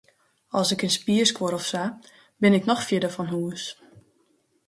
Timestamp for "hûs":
3.33-3.63